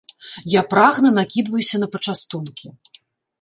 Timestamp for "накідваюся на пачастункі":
1.17-2.67